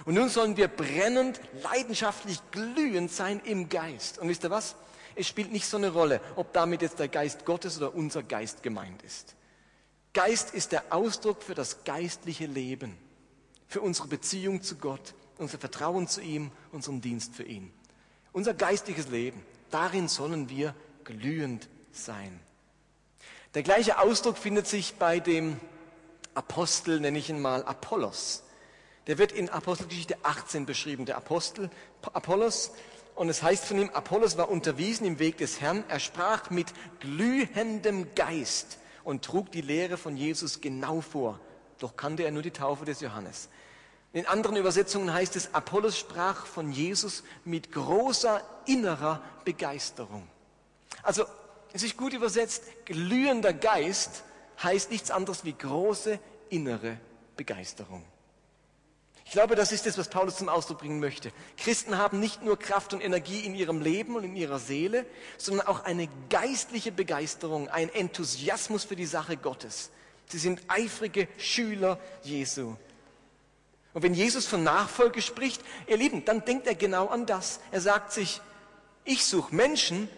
[0.06, 4.18] Und nun sollen wir brennend, leidenschaftlich, glühend sein im Geist.
[4.18, 4.76] Und wisst ihr was?
[5.16, 8.64] Es spielt nicht so eine Rolle, ob damit jetzt der Geist Gottes oder unser Geist
[8.64, 9.36] gemeint ist.
[10.14, 12.98] Geist ist der Ausdruck für das geistliche Leben,
[13.68, 17.74] für unsere Beziehung zu Gott, unser Vertrauen zu ihm, unseren Dienst für ihn.
[18.32, 22.40] Unser geistliches Leben, darin sollen wir glühend sein.
[23.54, 25.60] Der gleiche Ausdruck findet sich bei dem
[26.34, 28.44] Apostel, nenne ich ihn mal Apollos.
[29.08, 31.70] Der wird in Apostelgeschichte 18 beschrieben, der Apostel
[32.14, 32.72] Apollos.
[33.16, 35.84] Und es heißt von ihm, Apollos war unterwiesen im Weg des Herrn.
[35.88, 36.68] Er sprach mit
[37.00, 41.40] glühendem Geist und trug die Lehre von Jesus genau vor.
[41.80, 43.50] Doch kannte er nur die Taufe des Johannes.
[44.14, 50.28] In anderen Übersetzungen heißt es, Apollos sprach von Jesus mit großer innerer Begeisterung.
[51.02, 51.26] Also,
[51.74, 54.24] es ist gut übersetzt, glühender Geist
[54.62, 57.00] heißt nichts anderes wie große innere
[57.36, 58.04] Begeisterung.
[59.34, 61.32] Ich glaube, das ist es, was Paulus zum Ausdruck bringen möchte.
[61.58, 65.08] Christen haben nicht nur Kraft und Energie in ihrem Leben und in ihrer Seele,
[65.40, 69.90] sondern auch eine geistliche Begeisterung, ein Enthusiasmus für die Sache Gottes.
[70.28, 72.76] Sie sind eifrige Schüler Jesu.
[73.96, 77.60] Und wenn Jesus von Nachfolge spricht, ihr Lieben, dann denkt er genau an das.
[77.72, 78.40] Er sagt sich,
[79.04, 80.10] ich suche Menschen,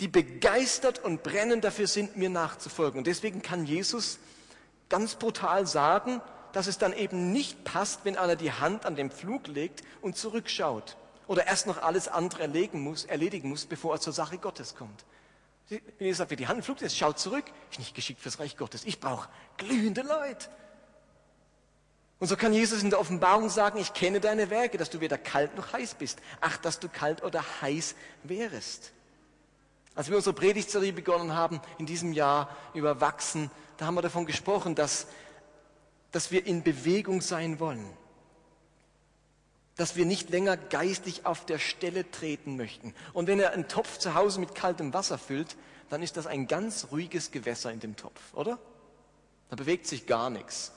[0.00, 2.98] die begeistert und brennend dafür sind, mir nachzufolgen.
[2.98, 4.18] Und deswegen kann Jesus
[4.90, 6.20] ganz brutal sagen,
[6.56, 10.16] dass es dann eben nicht passt, wenn einer die Hand an den Flug legt und
[10.16, 14.74] zurückschaut oder erst noch alles andere erledigen muss, erledigen muss bevor er zur Sache Gottes
[14.74, 15.04] kommt.
[15.68, 18.56] Wenn ihr sagt, wer die Hand flugt, jetzt schaut zurück, ist nicht geschickt fürs Reich
[18.56, 18.86] Gottes.
[18.86, 20.48] Ich brauche glühende Leute.
[22.20, 25.18] Und so kann Jesus in der Offenbarung sagen, ich kenne deine Werke, dass du weder
[25.18, 26.20] kalt noch heiß bist.
[26.40, 28.92] Ach, dass du kalt oder heiß wärest.
[29.94, 34.24] Als wir unsere Predigtserie begonnen haben in diesem Jahr über Wachsen, da haben wir davon
[34.24, 35.06] gesprochen, dass,
[36.16, 37.86] dass wir in Bewegung sein wollen.
[39.74, 42.94] Dass wir nicht länger geistig auf der Stelle treten möchten.
[43.12, 45.58] Und wenn er einen Topf zu Hause mit kaltem Wasser füllt,
[45.90, 48.58] dann ist das ein ganz ruhiges Gewässer in dem Topf, oder?
[49.50, 50.72] Da bewegt sich gar nichts.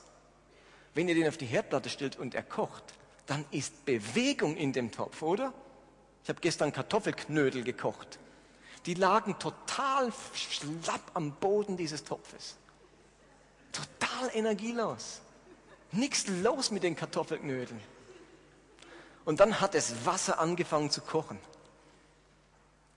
[0.92, 2.84] Wenn ihr den auf die Herdplatte stellt und er kocht,
[3.24, 5.54] dann ist Bewegung in dem Topf, oder?
[6.22, 8.18] Ich habe gestern Kartoffelknödel gekocht.
[8.84, 12.56] Die lagen total schlapp am Boden dieses Topfes.
[13.72, 15.22] Total energielos.
[15.92, 17.80] Nichts los mit den Kartoffelknödeln.
[19.24, 21.38] Und dann hat das Wasser angefangen zu kochen.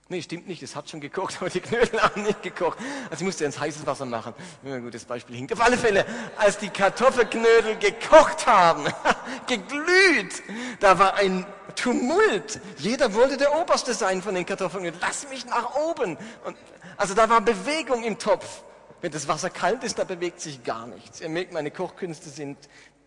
[0.08, 2.78] Nee, stimmt nicht, es hat schon gekocht, aber die Knödel haben nicht gekocht.
[3.10, 4.34] Also ich musste ins heißes Wasser machen.
[4.62, 5.52] Ja, gutes Beispiel hinkt.
[5.52, 6.04] Auf alle Fälle,
[6.36, 8.84] als die Kartoffelknödel gekocht haben,
[9.46, 10.42] geglüht,
[10.80, 12.60] da war ein Tumult.
[12.78, 15.00] Jeder wollte der Oberste sein von den Kartoffelknödeln.
[15.00, 16.18] Lass mich nach oben.
[16.44, 16.56] Und,
[16.96, 18.62] also da war Bewegung im Topf.
[19.04, 21.20] Wenn das Wasser kalt ist, da bewegt sich gar nichts.
[21.20, 22.56] Ihr merkt, meine Kochkünste sind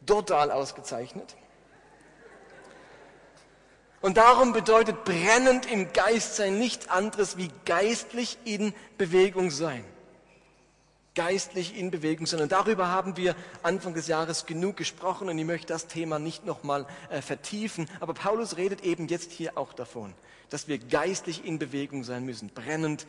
[0.05, 1.35] total ausgezeichnet.
[4.01, 9.83] Und darum bedeutet brennend im Geist sein nichts anderes wie geistlich in Bewegung sein.
[11.15, 12.41] Geistlich in Bewegung sein.
[12.41, 16.45] Und darüber haben wir Anfang des Jahres genug gesprochen und ich möchte das Thema nicht
[16.45, 17.89] nochmal äh, vertiefen.
[18.01, 20.13] Aber Paulus redet eben jetzt hier auch davon,
[20.51, 23.07] dass wir geistlich in Bewegung sein müssen, brennend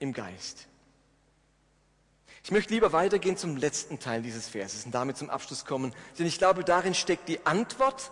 [0.00, 0.66] im Geist.
[2.48, 6.24] Ich möchte lieber weitergehen zum letzten Teil dieses Verses und damit zum Abschluss kommen, denn
[6.24, 8.10] ich glaube, darin steckt die Antwort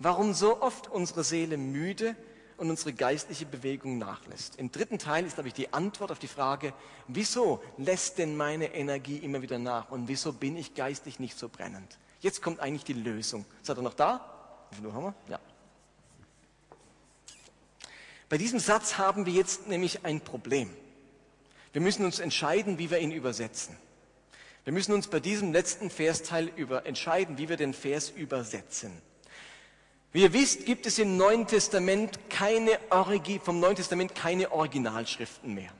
[0.00, 2.16] warum so oft unsere Seele müde
[2.56, 4.56] und unsere geistliche Bewegung nachlässt.
[4.56, 6.72] Im dritten Teil ist, glaube ich, die Antwort auf die Frage,
[7.06, 11.48] wieso lässt denn meine Energie immer wieder nach und wieso bin ich geistlich nicht so
[11.48, 11.98] brennend?
[12.18, 13.44] Jetzt kommt eigentlich die Lösung.
[13.62, 14.66] Seid ihr noch da?
[14.72, 15.14] Wie viel haben wir?
[15.28, 15.38] Ja.
[18.28, 20.68] Bei diesem Satz haben wir jetzt nämlich ein Problem.
[21.72, 23.76] Wir müssen uns entscheiden, wie wir ihn übersetzen.
[24.64, 28.92] Wir müssen uns bei diesem letzten Versteil über entscheiden, wie wir den Vers übersetzen.
[30.12, 32.78] Wie ihr wisst, gibt es im Neuen Testament keine,
[33.42, 35.70] vom Neuen Testament keine Originalschriften mehr.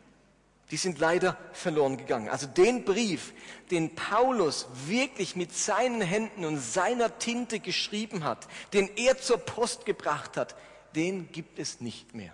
[0.71, 2.29] Die sind leider verloren gegangen.
[2.29, 3.33] Also den Brief,
[3.71, 9.87] den Paulus wirklich mit seinen Händen und seiner Tinte geschrieben hat, den er zur Post
[9.87, 10.57] gebracht hat,
[10.95, 12.33] den gibt es nicht mehr.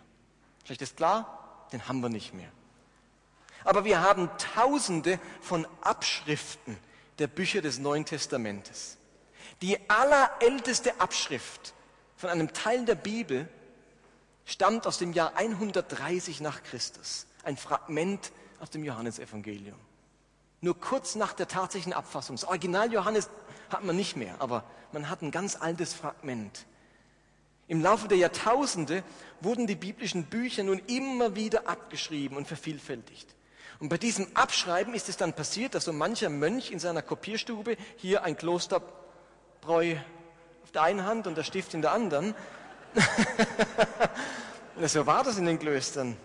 [0.65, 2.51] Vielleicht ist klar, den haben wir nicht mehr.
[3.65, 6.77] Aber wir haben tausende von Abschriften
[7.19, 8.99] der Bücher des Neuen Testamentes.
[9.63, 11.75] Die allerälteste Abschrift
[12.17, 13.49] von einem Teil der Bibel
[14.45, 17.27] stammt aus dem Jahr 130 nach Christus.
[17.43, 19.79] Ein Fragment aus dem Johannesevangelium.
[20.61, 22.37] Nur kurz nach der tatsächlichen Abfassung.
[22.37, 23.29] Das Original Johannes
[23.71, 26.67] hat man nicht mehr, aber man hat ein ganz altes Fragment.
[27.67, 29.03] Im Laufe der Jahrtausende
[29.41, 33.35] wurden die biblischen Bücher nun immer wieder abgeschrieben und vervielfältigt.
[33.85, 37.77] Und bei diesem Abschreiben ist es dann passiert, dass so mancher Mönch in seiner Kopierstube
[37.99, 39.97] hier ein Klosterbräu
[40.73, 42.35] der einen Hand und der Stift in der anderen.
[44.87, 46.17] so war das in den Klöstern.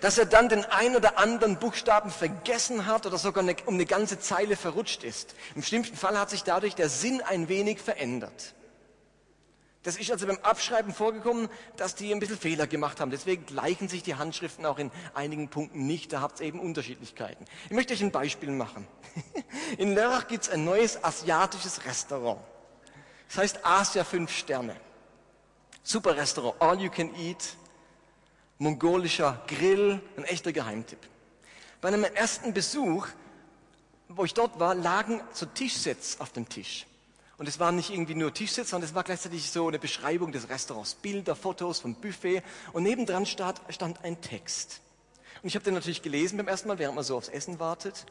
[0.00, 3.84] Dass er dann den ein oder anderen Buchstaben vergessen hat oder sogar eine, um eine
[3.84, 5.34] ganze Zeile verrutscht ist.
[5.56, 8.54] Im schlimmsten Fall hat sich dadurch der Sinn ein wenig verändert.
[9.86, 13.12] Das ist also beim Abschreiben vorgekommen, dass die ein bisschen Fehler gemacht haben.
[13.12, 16.12] Deswegen gleichen sich die Handschriften auch in einigen Punkten nicht.
[16.12, 17.44] Da habt ihr eben Unterschiedlichkeiten.
[17.66, 18.88] Ich möchte euch ein Beispiel machen.
[19.78, 22.40] In Lörrach gibt es ein neues asiatisches Restaurant.
[23.28, 24.74] Das heißt Asia 5 Sterne.
[25.84, 27.54] Super Restaurant, all you can eat,
[28.58, 30.98] mongolischer Grill, ein echter Geheimtipp.
[31.80, 33.06] Bei einem ersten Besuch,
[34.08, 36.86] wo ich dort war, lagen so Tischsets auf dem Tisch.
[37.38, 40.48] Und es waren nicht irgendwie nur Tischsets, sondern es war gleichzeitig so eine Beschreibung des
[40.48, 42.42] Restaurants, Bilder, Fotos vom Buffet.
[42.72, 44.80] Und nebendran stand, stand ein Text.
[45.42, 48.06] Und ich habe den natürlich gelesen beim ersten Mal, während man so aufs Essen wartet.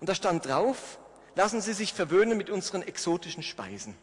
[0.00, 0.98] Und da stand drauf,
[1.34, 3.94] lassen Sie sich verwöhnen mit unseren exotischen Speisen.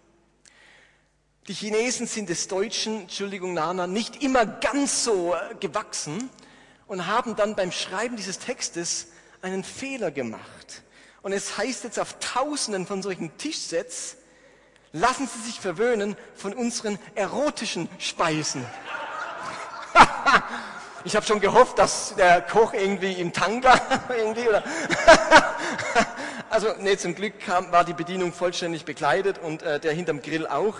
[1.47, 6.29] Die Chinesen sind des Deutschen, Entschuldigung Nana, nicht immer ganz so äh, gewachsen
[6.85, 9.07] und haben dann beim Schreiben dieses Textes
[9.41, 10.83] einen Fehler gemacht.
[11.23, 14.17] Und es heißt jetzt auf Tausenden von solchen Tischsets,
[14.93, 18.65] lassen Sie sich verwöhnen von unseren erotischen Speisen.
[21.03, 24.63] ich habe schon gehofft, dass der Koch irgendwie im Tanga irgendwie oder
[26.49, 30.47] also nee, zum Glück kam, war die Bedienung vollständig bekleidet und äh, der hinterm Grill
[30.47, 30.75] auch.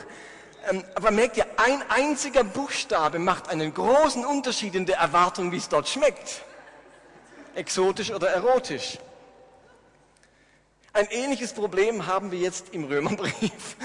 [0.70, 5.58] Ähm, aber merkt ihr, ein einziger Buchstabe macht einen großen Unterschied in der Erwartung, wie
[5.58, 6.44] es dort schmeckt.
[7.56, 8.98] Exotisch oder erotisch.
[10.94, 13.78] Ein ähnliches Problem haben wir jetzt im Römerbrief.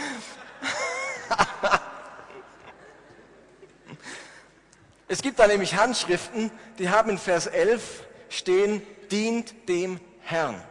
[5.09, 10.63] es gibt da nämlich Handschriften, die haben in Vers 11 stehen, dient dem Herrn.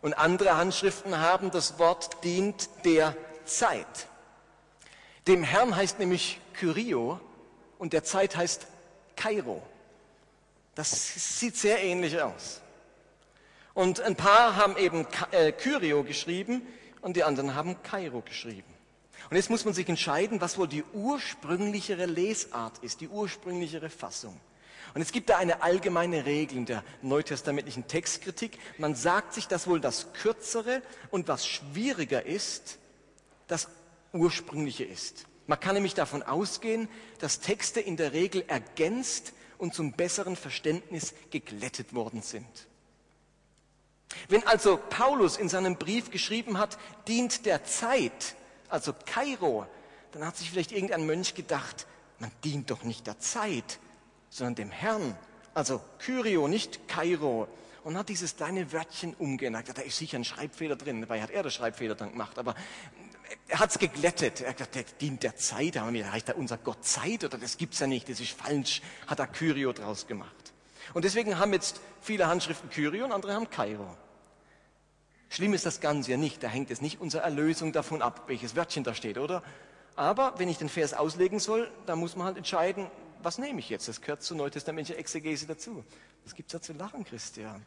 [0.00, 4.06] Und andere Handschriften haben das Wort dient der Zeit.
[5.26, 7.20] Dem Herrn heißt nämlich Kyrio
[7.78, 8.66] und der Zeit heißt
[9.16, 9.62] Kairo.
[10.74, 12.61] Das sieht sehr ähnlich aus.
[13.74, 16.62] Und ein paar haben eben äh, Kyrio geschrieben
[17.00, 18.72] und die anderen haben Kairo geschrieben.
[19.30, 24.38] Und jetzt muss man sich entscheiden, was wohl die ursprünglichere Lesart ist, die ursprünglichere Fassung.
[24.94, 28.58] Und es gibt da eine allgemeine Regel in der neutestamentlichen Textkritik.
[28.76, 32.78] Man sagt sich, dass wohl das Kürzere und was schwieriger ist,
[33.46, 33.68] das
[34.12, 35.24] Ursprüngliche ist.
[35.46, 36.88] Man kann nämlich davon ausgehen,
[37.20, 42.66] dass Texte in der Regel ergänzt und zum besseren Verständnis geglättet worden sind.
[44.28, 48.36] Wenn also Paulus in seinem Brief geschrieben hat, dient der Zeit,
[48.68, 49.66] also Kairo,
[50.12, 51.86] dann hat sich vielleicht irgendein Mönch gedacht,
[52.18, 53.78] man dient doch nicht der Zeit,
[54.30, 55.16] sondern dem Herrn,
[55.54, 57.48] also Kyrio, nicht Kairo.
[57.84, 59.76] Und hat dieses kleine Wörtchen umgeändert.
[59.76, 62.38] Da ist sicher ein Schreibfehler drin, dabei hat er den Schreibfehler dann gemacht.
[62.38, 62.54] Aber
[63.48, 64.40] er hat es geglättet.
[64.40, 65.76] Er hat gesagt, der dient der Zeit.
[65.76, 68.82] Aber mir reicht da unser Gott Zeit oder das gibt's ja nicht, das ist falsch,
[69.08, 70.51] hat er Kyrio draus gemacht.
[70.94, 73.96] Und deswegen haben jetzt viele Handschriften Kyrio und andere haben Kairo.
[75.28, 76.42] Schlimm ist das Ganze ja nicht.
[76.42, 79.42] Da hängt es nicht unsere Erlösung davon ab, welches Wörtchen da steht, oder?
[79.96, 82.90] Aber wenn ich den Vers auslegen soll, dann muss man halt entscheiden,
[83.22, 83.88] was nehme ich jetzt?
[83.88, 85.84] Das gehört zur neutestamentlichen Exegese dazu.
[86.24, 87.64] Was gibt's da zu lachen, Christian?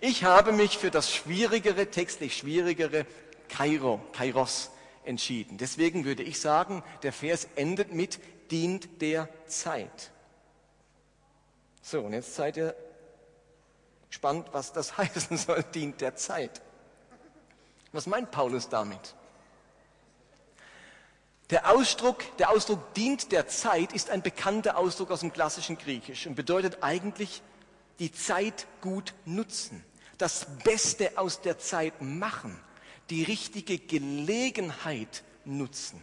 [0.00, 3.06] Ich habe mich für das schwierigere, textlich schwierigere
[3.48, 4.70] Kairo, Kairos
[5.04, 5.58] entschieden.
[5.58, 8.18] Deswegen würde ich sagen, der Vers endet mit
[8.50, 10.10] dient der Zeit.
[11.86, 12.74] So, und jetzt seid ihr
[14.08, 16.62] gespannt, was das heißen soll, dient der Zeit.
[17.92, 19.14] Was meint Paulus damit?
[21.50, 26.26] Der Ausdruck, der Ausdruck dient der Zeit ist ein bekannter Ausdruck aus dem klassischen Griechisch
[26.26, 27.42] und bedeutet eigentlich
[27.98, 29.84] die Zeit gut nutzen,
[30.16, 32.58] das Beste aus der Zeit machen,
[33.10, 36.02] die richtige Gelegenheit nutzen.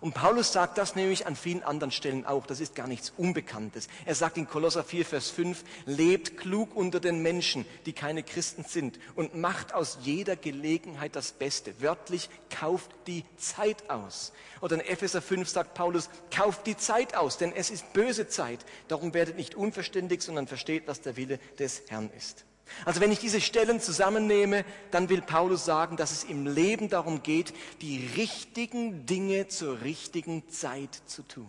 [0.00, 2.46] Und Paulus sagt das nämlich an vielen anderen Stellen auch.
[2.46, 3.88] Das ist gar nichts Unbekanntes.
[4.04, 8.64] Er sagt in Kolosser 4, Vers 5, lebt klug unter den Menschen, die keine Christen
[8.64, 11.80] sind und macht aus jeder Gelegenheit das Beste.
[11.80, 14.32] Wörtlich, kauft die Zeit aus.
[14.60, 18.64] Oder in Epheser 5 sagt Paulus, kauft die Zeit aus, denn es ist böse Zeit.
[18.88, 22.44] Darum werdet nicht unverständig, sondern versteht, was der Wille des Herrn ist.
[22.84, 27.22] Also wenn ich diese Stellen zusammennehme, dann will Paulus sagen, dass es im Leben darum
[27.22, 31.48] geht, die richtigen Dinge zur richtigen Zeit zu tun.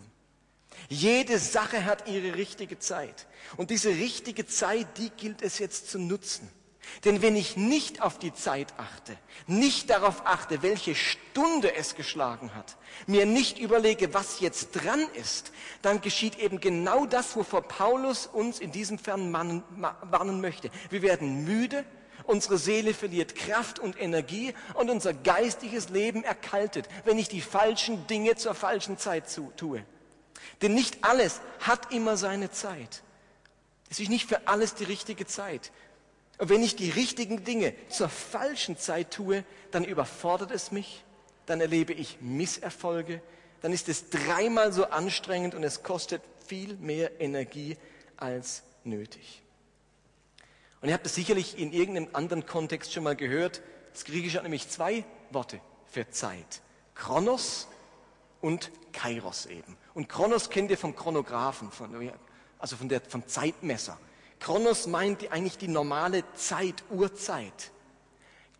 [0.88, 3.27] Jede Sache hat ihre richtige Zeit.
[3.58, 6.49] Und diese richtige Zeit, die gilt es jetzt zu nutzen.
[7.05, 12.53] Denn wenn ich nicht auf die Zeit achte, nicht darauf achte, welche Stunde es geschlagen
[12.55, 18.27] hat, mir nicht überlege, was jetzt dran ist, dann geschieht eben genau das, wovor Paulus
[18.27, 20.71] uns in diesem Fern warnen möchte.
[20.89, 21.85] Wir werden müde,
[22.23, 28.07] unsere Seele verliert Kraft und Energie und unser geistiges Leben erkaltet, wenn ich die falschen
[28.07, 29.25] Dinge zur falschen Zeit
[29.57, 29.83] tue.
[30.61, 33.03] Denn nicht alles hat immer seine Zeit.
[33.89, 35.71] Es ist nicht für alles die richtige Zeit.
[36.39, 41.04] Und wenn ich die richtigen Dinge zur falschen Zeit tue, dann überfordert es mich,
[41.45, 43.21] dann erlebe ich Misserfolge,
[43.62, 47.78] dann ist es dreimal so anstrengend und es kostet viel mehr Energie
[48.15, 49.43] als nötig.
[50.82, 53.62] Und ihr habt es sicherlich in irgendeinem anderen Kontext schon mal gehört.
[53.91, 56.62] Das Griechische hat nämlich zwei Worte für Zeit.
[56.95, 57.67] Chronos
[58.39, 59.75] und Kairos eben.
[59.93, 62.12] Und Chronos kennt ihr vom Chronographen, von,
[62.60, 63.99] also von der, vom Zeitmesser.
[64.39, 67.71] Chronos meint eigentlich die normale Zeit, Uhrzeit.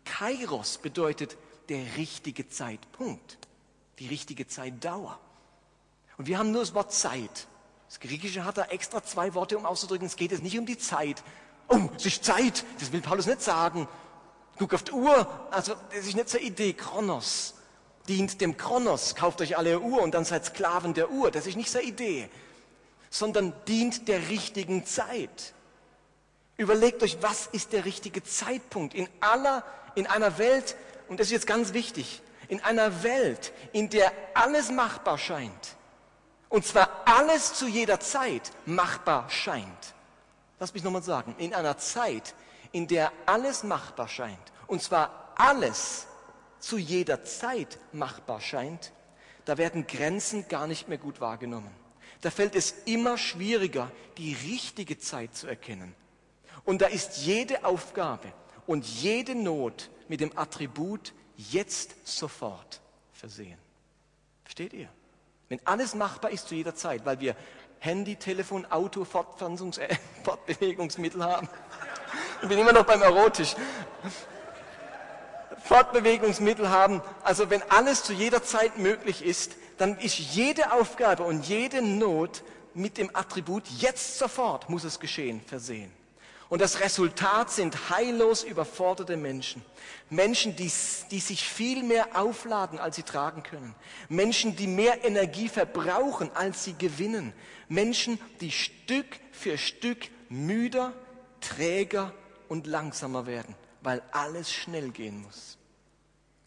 [0.04, 1.36] Kairos bedeutet
[1.68, 3.38] der richtige Zeitpunkt,
[3.98, 5.18] die richtige Zeitdauer.
[6.18, 7.46] Und wir haben nur das Wort Zeit.
[7.88, 10.78] Das Griechische hat da extra zwei Worte, um auszudrücken, es geht jetzt nicht um die
[10.78, 11.22] Zeit.
[11.68, 13.88] Oh, es ist Zeit, das will Paulus nicht sagen.
[14.58, 16.72] Guck auf die Uhr, also das ist nicht so eine Idee.
[16.74, 17.54] Chronos
[18.08, 21.30] dient dem Chronos, kauft euch alle Uhr und dann seid Sklaven der Uhr.
[21.30, 22.28] Das ist nicht so eine Idee,
[23.08, 25.54] sondern dient der richtigen Zeit.
[26.60, 30.76] Überlegt euch, was ist der richtige Zeitpunkt in aller, in einer Welt,
[31.08, 35.76] und das ist jetzt ganz wichtig, in einer Welt, in der alles machbar scheint.
[36.50, 39.94] Und zwar alles zu jeder Zeit machbar scheint.
[40.58, 42.34] Lass mich nochmal sagen, in einer Zeit,
[42.72, 46.08] in der alles machbar scheint, und zwar alles
[46.58, 48.92] zu jeder Zeit machbar scheint,
[49.46, 51.74] da werden Grenzen gar nicht mehr gut wahrgenommen.
[52.20, 55.96] Da fällt es immer schwieriger, die richtige Zeit zu erkennen.
[56.64, 58.32] Und da ist jede Aufgabe
[58.66, 62.80] und jede Not mit dem Attribut jetzt sofort
[63.12, 63.58] versehen.
[64.44, 64.88] Versteht ihr?
[65.48, 67.34] Wenn alles machbar ist zu jeder Zeit, weil wir
[67.80, 69.88] Handy, Telefon, Auto, Fortpflanzungs äh,
[70.24, 71.48] Fortbewegungsmittel haben.
[72.42, 73.56] Ich bin immer noch beim Erotisch.
[75.64, 77.02] Fortbewegungsmittel haben.
[77.22, 82.42] Also wenn alles zu jeder Zeit möglich ist, dann ist jede Aufgabe und jede Not
[82.74, 85.90] mit dem Attribut jetzt sofort muss es geschehen versehen.
[86.50, 89.62] Und das Resultat sind heillos überforderte Menschen.
[90.10, 90.70] Menschen, die,
[91.12, 93.76] die sich viel mehr aufladen, als sie tragen können.
[94.08, 97.32] Menschen, die mehr Energie verbrauchen, als sie gewinnen.
[97.68, 100.92] Menschen, die Stück für Stück müder,
[101.40, 102.12] träger
[102.48, 105.56] und langsamer werden, weil alles schnell gehen muss.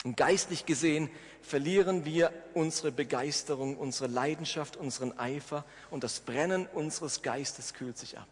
[0.04, 1.10] Und geistlich gesehen
[1.42, 8.18] verlieren wir unsere Begeisterung, unsere Leidenschaft, unseren Eifer und das Brennen unseres Geistes kühlt sich
[8.18, 8.28] ab.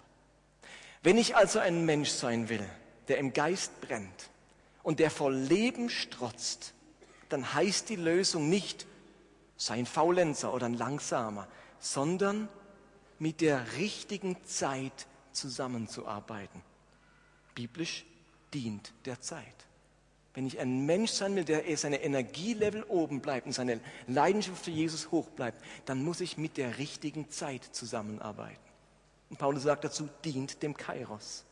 [1.03, 2.67] Wenn ich also ein Mensch sein will,
[3.07, 4.29] der im Geist brennt
[4.83, 6.73] und der vor Leben strotzt,
[7.29, 8.85] dann heißt die Lösung nicht,
[9.57, 11.47] sei ein Faulenzer oder ein Langsamer,
[11.79, 12.49] sondern
[13.17, 16.61] mit der richtigen Zeit zusammenzuarbeiten.
[17.55, 18.05] Biblisch
[18.53, 19.45] dient der Zeit.
[20.33, 24.71] Wenn ich ein Mensch sein will, der seine Energielevel oben bleibt und seine Leidenschaft für
[24.71, 28.70] Jesus hoch bleibt, dann muss ich mit der richtigen Zeit zusammenarbeiten.
[29.32, 31.45] Und Paulus sagt dazu, dient dem Kairos.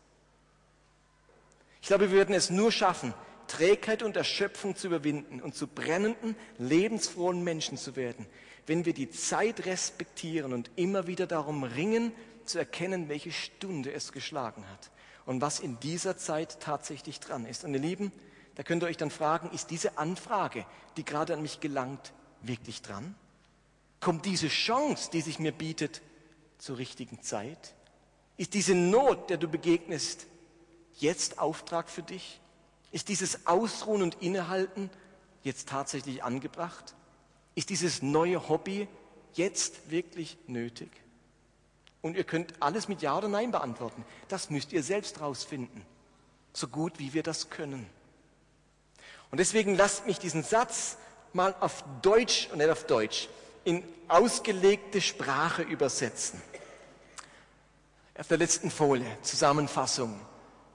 [1.81, 3.13] Ich glaube, wir würden es nur schaffen,
[3.47, 8.27] Trägheit und Erschöpfung zu überwinden und zu brennenden, lebensfrohen Menschen zu werden,
[8.67, 12.11] wenn wir die Zeit respektieren und immer wieder darum ringen,
[12.43, 14.91] zu erkennen, welche Stunde es geschlagen hat
[15.25, 17.63] und was in dieser Zeit tatsächlich dran ist.
[17.63, 18.11] Und ihr Lieben,
[18.55, 20.65] da könnt ihr euch dann fragen, ist diese Anfrage,
[20.97, 22.11] die gerade an mich gelangt,
[22.41, 23.15] wirklich dran?
[24.01, 26.01] Kommt diese Chance, die sich mir bietet,
[26.59, 27.73] zur richtigen Zeit?
[28.37, 30.27] Ist diese Not, der du begegnest,
[30.95, 32.39] jetzt Auftrag für dich?
[32.91, 34.89] Ist dieses Ausruhen und Innehalten
[35.43, 36.95] jetzt tatsächlich angebracht?
[37.55, 38.87] Ist dieses neue Hobby
[39.33, 40.89] jetzt wirklich nötig?
[42.01, 44.05] Und ihr könnt alles mit Ja oder Nein beantworten.
[44.29, 45.85] Das müsst ihr selbst rausfinden.
[46.53, 47.89] So gut wie wir das können.
[49.31, 50.97] Und deswegen lasst mich diesen Satz
[51.33, 53.27] mal auf Deutsch und nicht auf Deutsch,
[53.65, 56.41] in ausgelegte Sprache übersetzen
[58.19, 60.19] auf der letzten Folie, Zusammenfassung.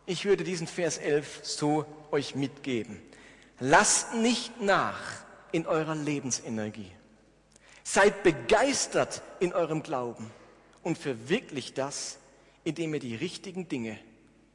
[0.06, 3.00] Ich würde diesen Vers 11 so euch mitgeben.
[3.60, 4.98] Lasst nicht nach
[5.52, 6.90] in eurer Lebensenergie.
[7.82, 10.30] Seid begeistert in eurem Glauben
[10.82, 12.18] und verwirklicht das,
[12.64, 13.98] indem ihr die richtigen Dinge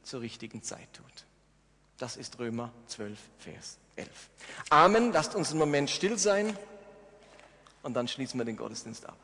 [0.02, 1.26] zur richtigen Zeit tut.
[1.96, 4.08] Das ist Römer 12, Vers 11.
[4.70, 5.12] Amen.
[5.12, 6.56] Lasst uns einen Moment still sein
[7.82, 9.16] und dann schließen wir den Gottesdienst ab.